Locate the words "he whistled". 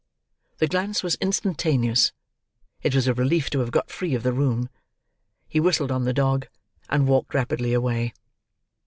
5.47-5.91